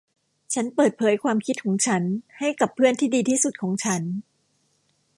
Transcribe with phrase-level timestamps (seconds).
[0.53, 2.03] ฉันเปิดเผยความคิดของฉัน
[2.39, 4.01] ให้กับเพื่อนที่ดีที่สุดของฉัน